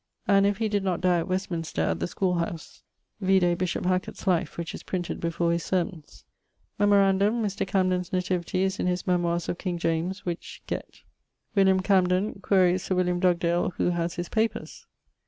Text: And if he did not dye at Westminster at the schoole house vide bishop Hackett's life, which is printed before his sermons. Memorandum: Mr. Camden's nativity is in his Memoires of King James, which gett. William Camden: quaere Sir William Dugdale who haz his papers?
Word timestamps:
And 0.27 0.47
if 0.47 0.57
he 0.57 0.67
did 0.67 0.83
not 0.83 0.99
dye 0.99 1.19
at 1.19 1.27
Westminster 1.27 1.83
at 1.83 1.99
the 1.99 2.07
schoole 2.07 2.33
house 2.39 2.81
vide 3.19 3.55
bishop 3.59 3.85
Hackett's 3.85 4.25
life, 4.25 4.57
which 4.57 4.73
is 4.73 4.81
printed 4.81 5.19
before 5.19 5.51
his 5.51 5.61
sermons. 5.63 6.23
Memorandum: 6.79 7.43
Mr. 7.43 7.67
Camden's 7.67 8.11
nativity 8.11 8.63
is 8.63 8.79
in 8.79 8.87
his 8.87 9.05
Memoires 9.05 9.47
of 9.47 9.59
King 9.59 9.77
James, 9.77 10.25
which 10.25 10.63
gett. 10.65 11.03
William 11.53 11.81
Camden: 11.81 12.39
quaere 12.41 12.79
Sir 12.79 12.95
William 12.95 13.19
Dugdale 13.19 13.73
who 13.77 13.91
haz 13.91 14.15
his 14.15 14.27
papers? 14.27 14.87